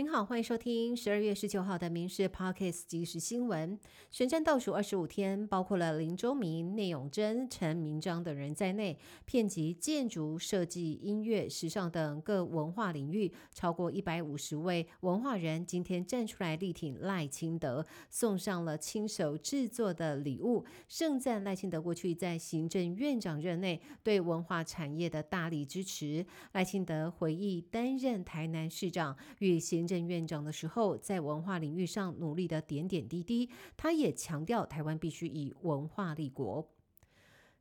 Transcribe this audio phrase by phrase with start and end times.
[0.00, 3.76] 您好，欢迎收听十二月十九号的《民事 Pockets 即时新闻》。
[4.10, 26.24] 选战倒数二十五天，包括了林周明、聂永贞、陈明章等人在内，遍及建筑设计、音乐、时尚等各文化领域，超过一百五十位文化人今天站出来力挺赖清德，送上了亲手制作的礼物，盛赞赖清德过去在行政院长任内对文化产业的大力支持。
[26.52, 36.66] 赖清德回忆担任台南市长与行任院长的时候，在文化领域上努力的点点滴滴，他也强调台湾必须以文化立国。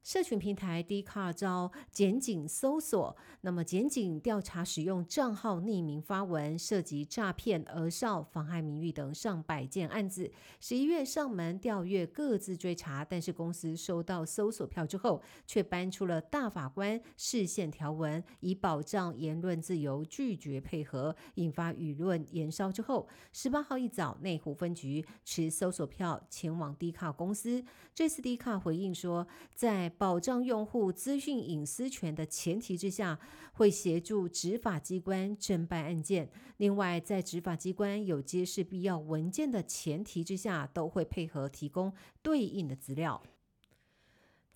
[0.01, 10.31] 社群平台 d c a r 遭检警搜索，那么检警调查使用账号匿名发文，涉及诈骗、讹少、妨害名誉等上百件案子。
[10.59, 27.63] 十一月上门调阅，各自追查，但是公司收到搜索票之后，却搬出了大法官视线条文，以保障言论自由，拒绝配合，引发舆论延烧之后，十八号一早，内湖分局持搜索票前往 d c a r 公司。
[27.93, 33.19] 这次 d c a r 回应说，在保障用户资讯隐私权的前提之下，
[33.53, 36.29] 会协助执法机关侦办案件。
[36.57, 43.21] 另外，在执法机关有揭示必要文件的前提之下，都会配合提供对应的资料。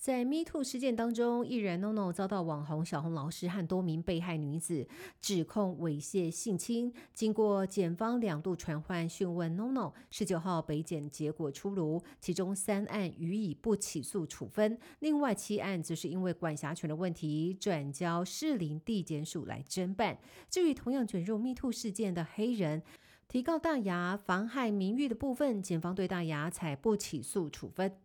[0.03, 4.85] 在 Me Too 事件当中，艺人 NONO 遭到网红小红老师和多名被害女子
[5.21, 6.93] 指控猥亵性侵。
[7.13, 20.17] 经过检方两度传唤讯问 NONO，十九号北检结果出炉，其中三案予以不起诉处分，另外七案则是因为管辖权的问题转交士林地检署来侦办。
[20.49, 22.83] 至于同样卷入 Me Too 事件的黑人，
[23.29, 27.95] 提告大牙妨害名誉的部分，检方对大牙采不起诉处分。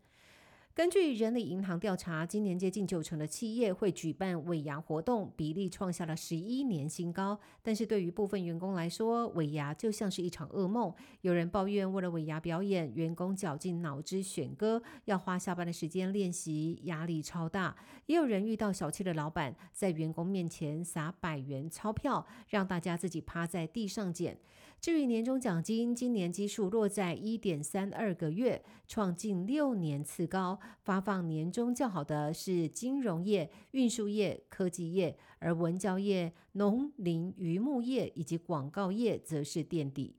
[0.79, 7.37] 根据人力银行调查，今年接近九成的企业会举办尾牙活动，比例创下了十一年新高。
[7.65, 10.95] 但是对于部分员工来说，尾牙就像是一场噩梦。
[11.23, 17.75] 有人抱怨，为了尾牙表演，员工绞尽脑汁选歌，要花下班的时间练习，压力超大。
[18.07, 24.39] 也有人遇到小气的老板，在员工面前撒百元钞票，让大家自己趴在地上捡。
[24.81, 30.61] 至于年终奖金，今年基数落在一点三二个月，创近六年次高。
[30.83, 40.15] 发放年终较好的是金融业、运输业、科技业，而文教业、农林渔牧业以及广告业则是垫底。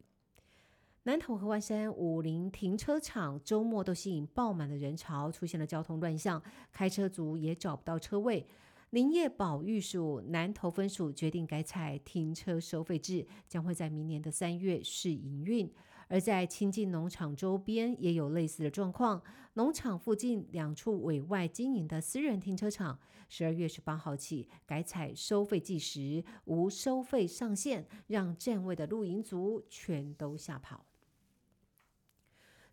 [1.04, 6.44] 南投和万山五林停车场周末都吸引爆满的人潮，出现了交通乱象，
[6.74, 8.46] 开车族也找不到车位。
[8.92, 15.72] 林业保育署南投分署决定改采停车收费制，将会在明年的三月试营运。
[16.08, 19.22] 而在亲近农场周边也有类似的状况，
[19.54, 30.89] 农场附近两处委外经营的私人停车场，十二月十八号起改采收费计时，无收费上限，让占位的露营族全都吓跑。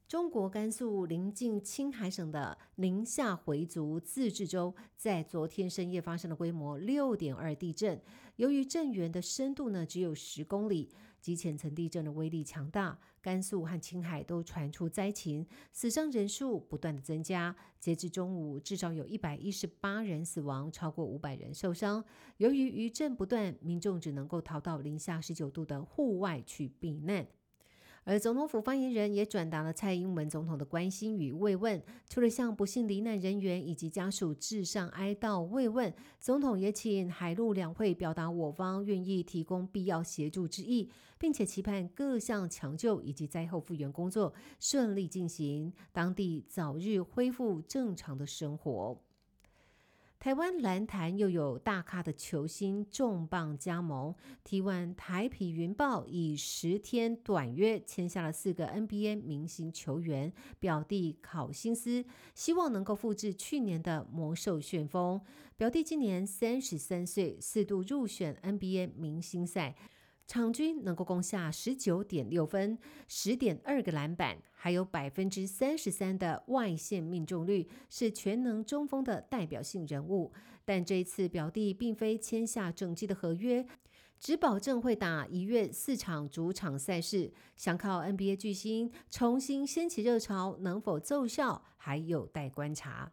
[0.09, 8.01] 中国甘肃临近青海省的宁夏回族自治州，在昨天深夜发生了规模六点二地震。
[8.37, 10.89] 由于震源的深度呢只有十公里，
[11.21, 17.57] 及浅层地震的威力强大，甘肃和青海都传出灾情，死伤人数不断的增加。
[17.81, 22.05] 截至中午，至少有一百一十八人死亡，超过五百人受伤。
[22.37, 27.27] 由于余震不断，民众只能够逃到零下十九度的户外去避难。
[28.09, 49.03] 而总统府发言人也转达了蔡英文总统的关心与慰问，除了向不幸罹难人员以及家属致上哀悼慰问，总统也请海陆两会表达我方愿意提供必要协助之意，并且期盼各项抢救以及灾后复原工作顺利进行，当地早日恢复正常的生活。
[50.19, 54.13] 台湾篮坛又有大咖的球星重磅加盟
[54.45, 62.05] ，T1 台匹云豹以十天短约签下了四个 NBA 明星球员，表弟考辛斯
[62.35, 65.21] 希望能够复制去年的魔兽旋风。
[65.57, 69.77] 表弟今年三十三岁，四度入选 NBA 明星赛。
[70.27, 80.33] 场均能够攻下十九点六分、十点二个篮板，还有百分之三十三的外线命中率，是全能中锋的代表性人物。
[80.65, 83.65] 但这一次表弟并非签下整季的合约，
[84.19, 87.33] 只保证会打一月四场主场赛事。
[87.55, 93.13] 想靠 NBA 巨星重新掀起热潮，能否奏效，还有待观察。